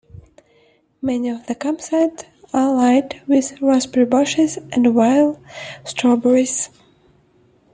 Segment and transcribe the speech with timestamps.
[0.99, 5.37] Many of the campsites are lined with raspberry bushes and wild
[5.85, 6.69] strawberries.